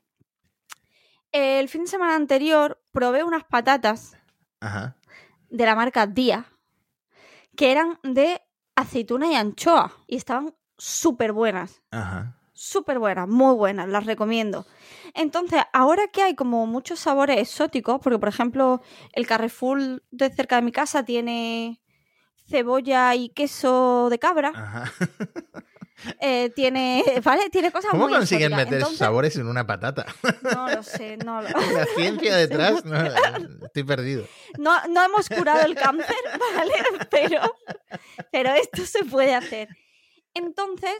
[1.31, 4.17] el fin de semana anterior probé unas patatas
[4.59, 4.95] Ajá.
[5.49, 6.45] de la marca Día,
[7.55, 8.41] que eran de
[8.75, 11.81] aceituna y anchoa, y estaban súper buenas.
[11.91, 12.37] Ajá.
[12.61, 14.67] Súper buenas, muy buenas, las recomiendo.
[15.15, 18.81] Entonces, ahora que hay como muchos sabores exóticos, porque por ejemplo,
[19.13, 21.81] el Carrefour de cerca de mi casa tiene
[22.47, 24.91] cebolla y queso de cabra, Ajá.
[26.19, 27.49] eh, tiene, ¿vale?
[27.49, 28.65] Tiene cosas ¿Cómo muy consiguen exóticas.
[28.65, 30.05] meter Entonces, sabores en una patata?
[30.53, 32.95] No lo sé, no lo La ciencia detrás, no,
[33.65, 34.25] estoy perdido.
[34.59, 36.15] No, no hemos curado el cáncer,
[36.55, 36.73] ¿vale?
[37.09, 37.41] Pero,
[38.31, 39.67] pero esto se puede hacer.
[40.33, 40.93] Entonces,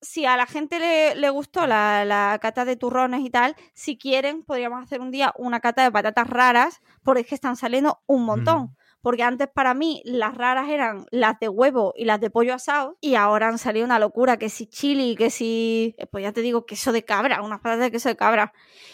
[0.00, 3.96] si a la gente le, le gustó la, la cata de turrones y tal, si
[3.96, 8.02] quieren, podríamos hacer un día una cata de patatas raras, porque es que están saliendo
[8.06, 8.76] un montón.
[9.00, 12.98] Porque antes para mí las raras eran las de huevo y las de pollo asado,
[13.00, 16.40] y ahora han salido una locura, que si chili, que si, eh, pues ya te
[16.40, 18.52] digo, queso de cabra, unas patatas de queso de cabra.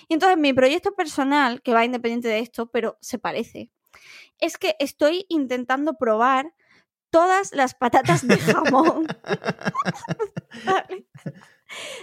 [0.09, 3.71] Y entonces mi proyecto personal, que va independiente de esto, pero se parece,
[4.39, 6.53] es que estoy intentando probar
[7.13, 9.07] todas las patatas de jamón.
[10.65, 11.07] Vale.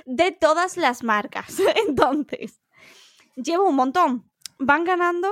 [0.06, 1.58] de todas las marcas.
[1.88, 2.62] Entonces,
[3.36, 4.32] llevo un montón.
[4.58, 5.30] Van ganando.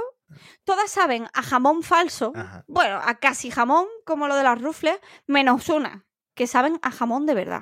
[0.65, 2.33] Todas saben a jamón falso.
[2.35, 2.65] Ajá.
[2.67, 7.25] Bueno, a casi jamón, como lo de las rufles, menos una, que saben a jamón
[7.25, 7.61] de verdad.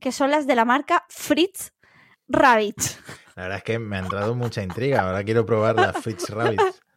[0.00, 1.72] Que son las de la marca Fritz
[2.28, 2.78] Rabbit.
[3.36, 5.02] La verdad es que me ha entrado mucha intriga.
[5.02, 6.80] Ahora quiero probar las Fritz Rabbits.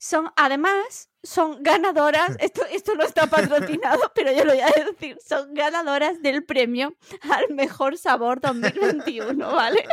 [0.00, 5.18] Son, además, son ganadoras, esto, esto no está patrocinado, pero yo lo voy a decir,
[5.26, 6.94] son ganadoras del premio
[7.28, 9.84] al mejor sabor 2021, ¿vale?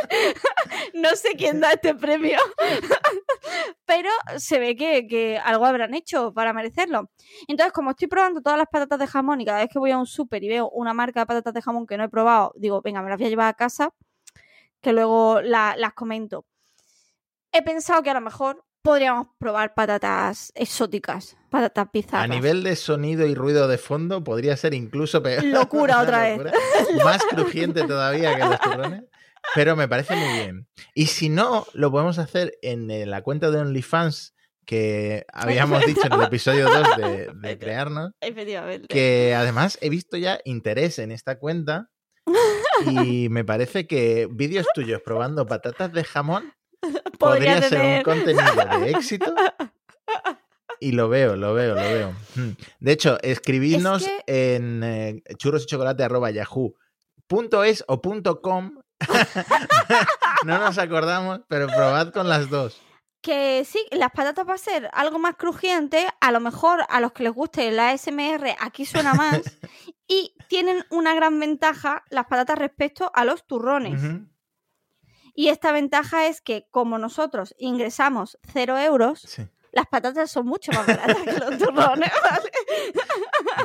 [0.94, 2.38] No sé quién da este premio,
[3.84, 7.10] pero se ve que, que algo habrán hecho para merecerlo.
[7.48, 9.98] Entonces, como estoy probando todas las patatas de jamón y cada vez que voy a
[9.98, 12.80] un súper y veo una marca de patatas de jamón que no he probado, digo,
[12.82, 13.90] venga, me las voy a llevar a casa,
[14.80, 16.44] que luego la- las comento.
[17.52, 22.28] He pensado que a lo mejor podríamos probar patatas exóticas, patatas A bizarras.
[22.28, 25.42] nivel de sonido y ruido de fondo, podría ser incluso peor.
[25.42, 26.40] Locura otra vez.
[27.04, 29.02] Más crujiente todavía que los turrones.
[29.56, 30.68] Pero me parece muy bien.
[30.94, 36.12] Y si no, lo podemos hacer en la cuenta de OnlyFans que habíamos dicho en
[36.12, 38.12] el episodio 2 de, de crearnos.
[38.20, 38.86] Efectivamente.
[38.86, 41.90] Que además he visto ya interés en esta cuenta.
[42.86, 46.52] Y me parece que vídeos tuyos probando patatas de jamón
[47.18, 48.44] Podría podría ser un contenido
[48.80, 49.34] de éxito.
[50.80, 52.14] Y lo veo, lo veo, lo veo.
[52.34, 52.50] Hmm.
[52.80, 58.78] De hecho, escribidnos Es en eh, churrosychocolate.yahoo.es o punto .com.
[60.44, 62.80] no nos acordamos, pero probad con las dos.
[63.22, 66.06] Que sí, las patatas va a ser algo más crujiente.
[66.20, 69.58] A lo mejor a los que les guste la ASMR aquí suena más.
[70.06, 74.00] y tienen una gran ventaja las patatas respecto a los turrones.
[75.36, 79.42] Y esta ventaja es que como nosotros ingresamos cero euros, Sí.
[79.70, 82.50] las patatas son mucho más baratas que los turrones, ¿vale?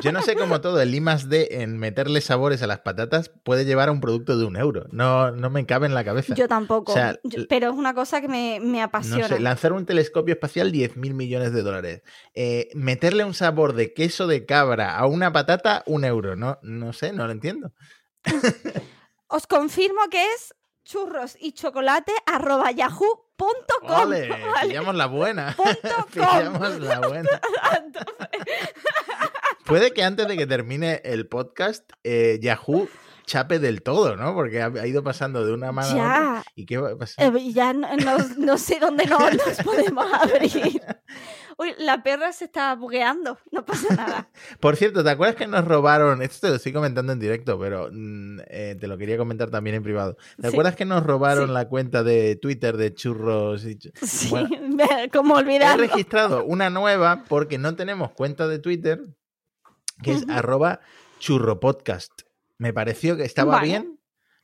[0.02, 3.30] Yo no sé cómo todo el I más D en meterle sabores a las patatas
[3.44, 4.84] puede llevar a un producto de un euro.
[4.90, 6.34] No, no me cabe en la cabeza.
[6.34, 6.92] Yo tampoco.
[6.92, 9.28] O sea, Yo- pero es una cosa que me, me No apasiona.
[9.28, 12.02] sé, lanzar un telescopio espacial 10 mil millones de dólares.
[12.34, 16.36] Eh, meterle un sabor de queso de cabra a una patata, un euro.
[16.36, 17.72] No, no sé, no lo entiendo.
[19.28, 20.54] Os confirmo que es
[20.84, 23.88] churros y chocolate arroba yahoo.com.
[23.88, 24.30] ¿vale?
[24.62, 25.56] Pillamos la buena.
[26.12, 27.40] Pillamos la buena.
[29.64, 32.88] Puede que antes de que termine el podcast, eh, Yahoo
[33.26, 34.34] chape del todo, ¿no?
[34.34, 36.44] Porque ha, ido pasando de una mano a otra.
[36.54, 37.34] ¿Y qué va a pasar?
[37.36, 40.82] eh, ya no, no- no sé dónde no nos podemos abrir.
[41.62, 44.28] Uy, la perra se está bugueando, no pasa nada.
[44.60, 46.20] Por cierto, ¿te acuerdas que nos robaron?
[46.22, 49.76] Esto te lo estoy comentando en directo, pero mm, eh, te lo quería comentar también
[49.76, 50.16] en privado.
[50.36, 50.54] ¿Te Sí.
[50.54, 51.52] acuerdas que nos robaron Sí.
[51.54, 54.48] la cuenta de Twitter de churros y Sí, Bueno,
[55.12, 55.82] como He olvidarlo.
[55.82, 59.00] registrado una nueva porque no tenemos cuenta de Twitter,
[60.02, 60.80] que es arroba
[61.20, 62.22] churropodcast.
[62.58, 63.66] Me pareció que estaba Vale.
[63.68, 63.98] bien.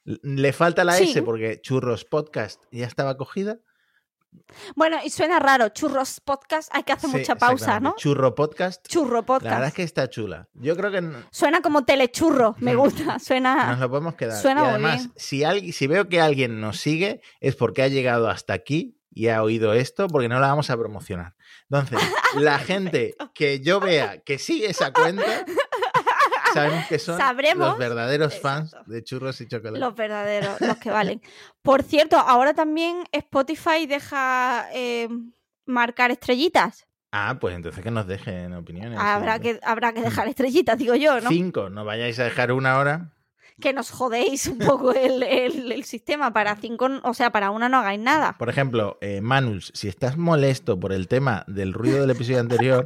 [0.05, 1.11] Le falta la Sí.
[1.11, 3.59] S porque churros podcast ya estaba cogida.
[4.75, 7.95] Bueno, y suena raro, churros podcast, hay que hacer Sí, mucha pausa, ¿no?
[7.97, 8.87] Churro podcast.
[8.87, 9.67] Churro La verdad podcast.
[9.69, 10.49] es que está chula.
[10.55, 13.71] Yo creo que Suena como telechurro, me gusta, suena...
[13.73, 14.41] nos lo podemos quedar.
[14.41, 15.13] suena y además, bien.
[15.17, 19.29] si, alguien, si veo que alguien nos sigue, es porque ha llegado hasta aquí y
[19.29, 21.35] ha oído esto, porque no la vamos a promocionar.
[21.71, 21.99] Entonces,
[22.37, 25.45] la gente que yo vea que sigue esa cuenta,
[26.59, 27.69] sabemos que son Sabremos.
[27.69, 28.93] los verdaderos fans Exacto.
[28.93, 29.79] de churros y chocolate.
[29.81, 31.23] Los verdaderos, los que valen.
[31.63, 35.09] Por cierto, ahora también Spotify deja eh,
[35.67, 36.87] marcar estrellitas.
[37.11, 38.99] Ah, pues entonces que nos dejen opiniones.
[39.01, 39.41] Habrá sí.
[39.43, 41.31] que, habrá que dejar estrellitas, digo yo, ¿no?
[41.31, 43.13] Cinco, no vayáis a dejar una hora.
[43.61, 46.33] Que nos jodéis un poco el, el- el sistema.
[46.33, 48.37] Para cinco, o sea, para una no hagáis nada.
[48.39, 52.85] Por ejemplo, eh, Manus, si estás molesto por el tema del ruido del episodio anterior,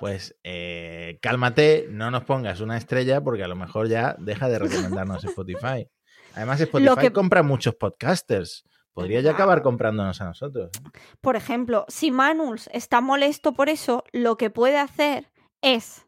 [0.00, 4.58] pues eh, cálmate, no nos pongas una estrella porque a lo mejor ya deja de
[4.58, 5.88] recomendarnos Spotify.
[6.34, 8.64] Además, Spotify que- compra muchos podcasters.
[8.92, 10.70] Podría ya acabar comprándonos a nosotros.
[10.76, 10.88] ¿eh?
[11.20, 15.32] Por ejemplo, si Manuls está molesto por eso, lo que puede hacer
[15.62, 16.06] es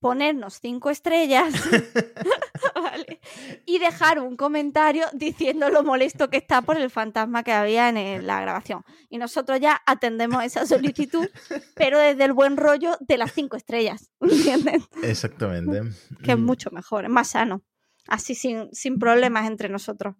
[0.00, 1.52] ponernos cinco estrellas
[2.74, 3.20] ¿vale?
[3.66, 7.96] y dejar un comentario diciendo lo molesto que está por el fantasma que había en
[7.96, 8.82] el- la grabación.
[9.08, 11.28] Y nosotros ya atendemos esa solicitud,
[11.74, 14.82] pero desde el buen rollo de las cinco estrellas, ¿entiendes?
[15.02, 15.82] Exactamente.
[16.22, 17.62] Que es Mm, mucho mejor, es más sano.
[18.08, 20.14] Así sin, sin problemas entre nosotros.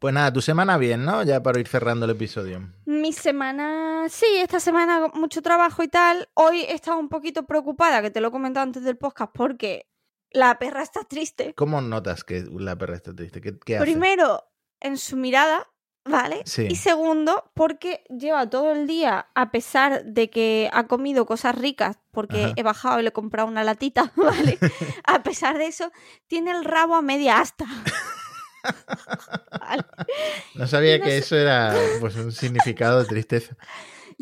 [0.00, 1.22] Pues nada, tu semana bien, ¿no?
[1.24, 2.72] Ya para ir cerrando el episodio.
[2.86, 6.30] Mi semana, sí, esta semana mucho trabajo y tal.
[6.32, 9.90] Hoy he estado un poquito preocupada, que te lo he comentado antes del podcast, porque
[10.30, 11.52] la perra está triste.
[11.54, 13.42] ¿Cómo notas que la perra está triste?
[13.42, 13.84] ¿Qué, qué hace?
[13.84, 14.42] Primero,
[14.80, 15.68] en su mirada,
[16.06, 16.44] ¿vale?
[16.46, 16.66] Sí.
[16.70, 21.98] Y segundo, porque lleva todo el día, a pesar de que ha comido cosas ricas,
[22.10, 22.52] porque Ajá.
[22.56, 24.58] he bajado y le he comprado una latita, ¿vale?
[25.04, 25.92] a pesar de eso,
[26.26, 27.66] tiene el rabo a media asta.
[29.60, 29.84] Vale.
[30.54, 31.18] No sabía no que sé.
[31.18, 33.56] eso era pues un significado de tristeza.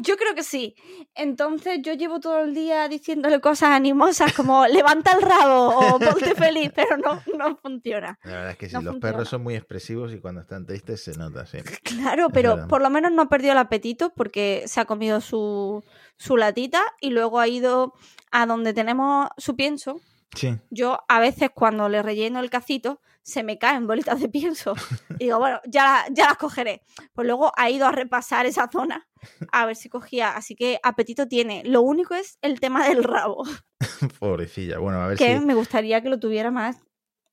[0.01, 0.77] Yo creo que sí.
[1.17, 6.37] Entonces yo llevo todo el día diciéndole cosas animosas como levanta el rabo o ponte
[6.37, 8.17] feliz, pero no, no funciona.
[8.23, 9.13] La verdad es que sí, No los funciona.
[9.13, 11.59] perros son muy expresivos y cuando están tristes se nota, sí.
[11.83, 15.83] Claro, pero por lo menos no ha perdido el apetito porque se ha comido su,
[16.17, 17.93] su latita y luego ha ido
[18.31, 20.01] a donde tenemos su pienso.
[20.35, 20.57] Sí.
[20.71, 24.75] Yo a veces cuando le relleno el cacito se me caen bolitas de pienso.
[25.19, 26.83] Y digo, bueno, ya, ya las cogeré.
[27.13, 29.07] Pues luego ha ido a repasar esa zona
[29.53, 30.31] a ver si cogía.
[30.37, 31.63] Así que apetito tiene.
[31.65, 33.43] Lo único es el tema del rabo,
[34.21, 34.79] Pobrecilla.
[34.79, 35.45] Bueno, a ver que si.
[35.45, 36.77] me gustaría que lo tuviera más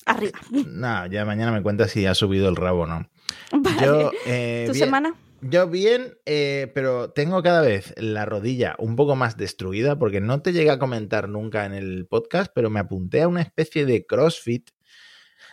[0.05, 0.39] arriba.
[0.49, 3.08] No, ya mañana me cuenta si ha subido el rabo o no.
[3.51, 3.86] Vale.
[3.86, 5.13] Yo, eh, ¿Tu bien- semana?
[5.41, 10.41] Yo bien, eh, pero tengo cada vez la rodilla un poco más destruida porque no
[10.41, 14.06] te llegué a comentar nunca en el podcast, pero me apunté a una especie de
[14.06, 14.71] CrossFit.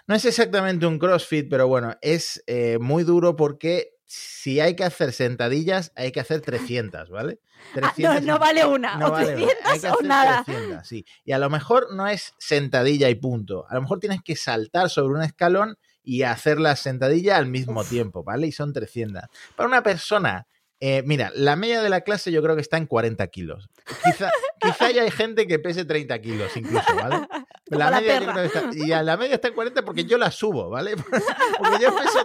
[0.07, 4.85] No es exactamente un CrossFit, pero bueno, es eh, muy duro porque si hay que
[4.85, 7.41] hacer sentadillas, hay que hacer 300, ¿vale?
[7.75, 10.07] Ah, no, 300 no vale una, no o vale una, 300 hay que o hacer
[10.07, 10.43] nada.
[10.45, 11.07] 300, sí.
[11.25, 13.67] Y a lo mejor no es sentadilla y punto.
[13.69, 17.85] A lo mejor tienes que saltar sobre un escalón y hacer la sentadilla al mismo
[17.85, 18.47] tiempo, ¿vale?
[18.47, 19.23] Y son 300.
[19.57, 20.47] Para una persona,
[20.81, 23.71] eh, mira, la media de la clase yo creo que está en 40 kilos.
[24.05, 27.29] Quizá, quizá ya hay gente que pese 30 kilos incluso, ¿vale?
[27.67, 30.19] La media yo creo que está, y a la media está en 40 porque yo
[30.19, 30.97] la subo, ¿vale?
[31.59, 32.25] Porque yo peso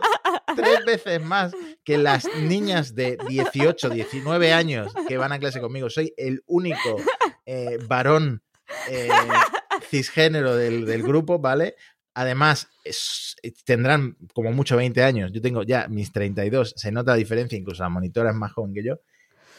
[0.55, 5.89] tres veces más que las niñas de 18, 19 años que van a clase conmigo.
[5.89, 6.97] Soy el único
[7.45, 8.41] eh, varón
[8.89, 9.09] eh,
[9.89, 11.75] cisgénero del, del grupo, ¿vale?
[12.17, 15.31] Además, es- tendrán como mucho 20 años.
[15.31, 16.73] Yo tengo ya mis 32.
[16.75, 18.95] Se nota la diferencia, incluso la monitora es más joven que yo.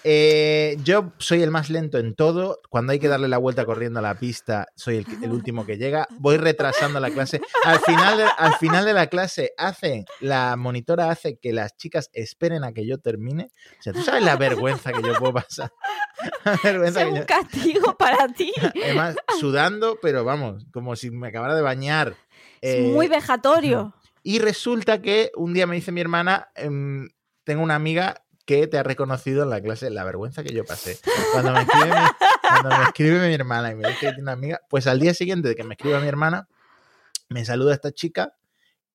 [0.02, 2.60] Eh, yo soy el más lento en todo.
[2.68, 6.08] Cuando hay que darle la vuelta corriendo a la pista, soy el, último que llega.
[6.18, 7.40] Voy retrasando la clase.
[7.64, 12.10] Al final, de, al final de la clase, hace, la monitora hace que las chicas
[12.12, 13.50] esperen a que yo termine.
[13.78, 15.72] O sea, tú sabes la vergüenza que yo puedo pasar.
[16.64, 18.52] Es un yo- castigo para ti.
[18.82, 22.16] Además, sudando, pero vamos, como si me acabara de bañar.
[22.60, 23.94] Es Eh, muy vejatorio.
[24.22, 27.08] y resulta que un día me dice mi hermana, em,
[27.44, 30.98] tengo una amiga que te ha reconocido en la clase la vergüenza que yo pasé.
[31.32, 32.06] Cuando me escribe mi,
[32.48, 35.12] cuando me escribe mi hermana y me dice que tiene una amiga, pues al día
[35.14, 36.48] siguiente de que me escriba mi hermana,
[37.28, 38.32] me saluda esta chica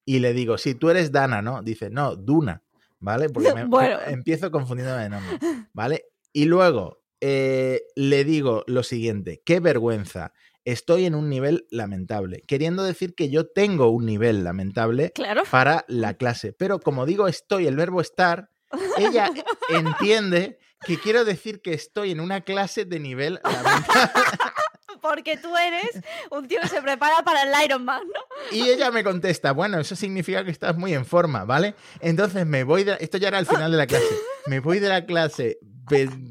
[0.06, 1.62] y le digo, sí, tú eres Dana, ¿no?
[1.62, 2.64] Dice, no, Duna,
[3.00, 3.30] ¿vale?
[3.30, 4.00] Porque me, Bueno.
[4.08, 5.40] empiezo confundiéndome de nombre,
[5.74, 6.06] ¿vale?
[6.32, 10.34] Y luego eh, le digo lo siguiente, qué vergüenza,
[10.66, 15.44] estoy en un nivel lamentable, queriendo decir que yo tengo un nivel lamentable Claro.
[15.50, 16.54] para la clase.
[16.54, 18.50] Pero como digo estoy, el verbo estar,
[18.98, 19.32] ella
[19.70, 24.12] entiende que quiero decir que estoy en una clase de nivel lamentable.
[25.02, 28.56] Porque tú eres un tío que se prepara para el Ironman, ¿no?
[28.58, 31.76] Y ella me contesta, bueno, eso significa que estás muy en forma, ¿vale?
[32.00, 32.96] Entonces me voy de...
[33.02, 34.06] Esto ya era al final de la clase.
[34.48, 35.58] Me voy de la clase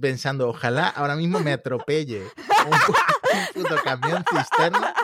[0.00, 2.22] pensando, ojalá ahora mismo me atropelle
[2.66, 2.96] un, pu-
[3.56, 4.94] un puto camión cisterna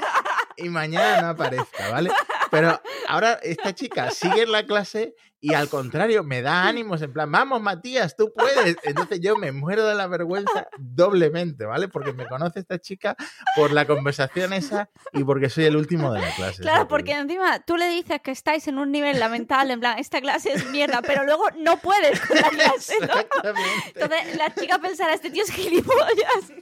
[0.57, 2.11] y mañana no aparezca, ¿vale?
[2.51, 7.13] Pero ahora esta chica sigue en la clase y al contrario me da ánimos en
[7.13, 8.77] plan, vamos Matías, tú puedes.
[8.83, 11.89] Entonces yo me muero de la vergüenza doblemente, ¿vale?
[11.89, 13.17] Porque me conoce esta chica
[13.55, 16.63] por la conversación esa y porque soy el último de la clase.
[16.63, 20.21] Claro, porque encima tú le dices que estáis en un nivel lamentable, en plan, esta
[20.21, 23.15] clase es mierda, pero luego no puedes con la clase, ¿no?
[23.95, 26.53] Entonces la chica pensará, este tío es gilipollas.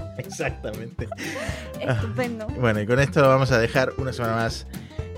[0.20, 1.08] Exactamente.
[1.80, 2.46] Estupendo.
[2.58, 4.66] Bueno, y con esto vamos a dejar una semana más.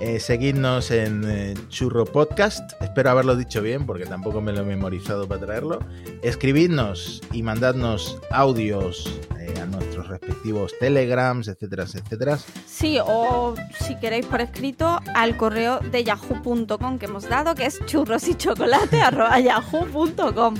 [0.01, 2.73] eh, seguidnos en eh, Churro Podcast.
[2.83, 5.79] Espero haberlo dicho bien porque tampoco me lo he memorizado para traerlo.
[6.23, 9.21] Escribidnos y mandadnos audios
[9.61, 12.38] a nuestros respectivos telegrams, etcétera, etcétera.
[12.67, 17.79] Sí, o si queréis por escrito, al correo de yahoo.com que hemos dado, que es
[17.87, 20.55] churrosychocolate.yahoo.com.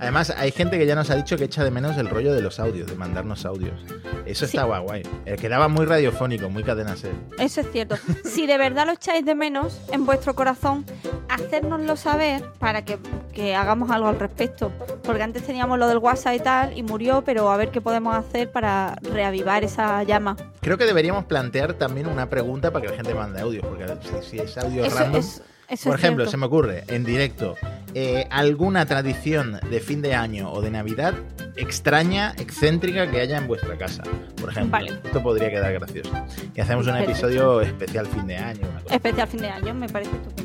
[0.00, 2.42] Además, hay gente que ya nos ha dicho que echa de menos el rollo de
[2.42, 3.80] los audios, de mandarnos audios.
[4.26, 4.56] Eso Sí.
[4.56, 5.02] está guay, guay.
[5.24, 7.12] Eh, quedaba muy radiofónico, muy cadena ser.
[7.38, 7.96] Eso es cierto.
[8.24, 10.84] Si de verdad lo echáis de menos en vuestro corazón,
[11.28, 12.98] hacérnoslo saber para que,
[13.32, 14.72] que hagamos algo al respecto.
[15.04, 18.14] Porque antes teníamos lo del WhatsApp y tal, y murió, pero a ver qué podemos
[18.16, 20.36] hacer para reavivar esa llama.
[20.60, 23.86] Creo que deberíamos plantear también una pregunta para que la gente mande audios, porque
[24.22, 26.30] si, si es audio Eso random, es, Eso Por ejemplo, cierto.
[26.30, 27.54] se me ocurre en directo
[27.94, 31.14] eh, alguna tradición de fin de año o de Navidad
[31.56, 34.02] extraña, excéntrica que haya en vuestra casa.
[34.40, 34.92] Por ejemplo, Vale.
[35.04, 36.10] esto podría quedar gracioso.
[36.52, 37.12] Que hacemos un Perfecto.
[37.12, 38.60] episodio especial fin de año.
[38.68, 38.94] una cosa.
[38.96, 40.43] Especial fin de año, me parece estupendo.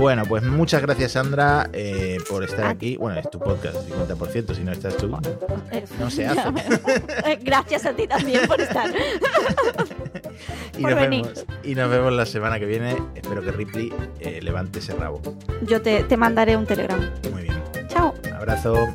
[0.00, 2.96] Bueno, pues muchas gracias, Sandra, eh, por estar aquí.
[2.96, 5.14] Bueno, es tu podcast, 50%, si no estás tú.
[5.98, 6.40] No se hace.
[7.26, 8.90] Eh, Gracias a ti también por estar.
[10.78, 11.26] Y por nos, venir.
[11.26, 12.96] vemos, y nos vemos la semana que viene.
[13.14, 15.20] Espero que Ripley eh, levante ese rabo.
[15.66, 17.10] Yo te, te mandaré un telegram.
[17.30, 17.62] Muy bien.
[17.88, 18.14] Chao.
[18.34, 18.88] Abrazo.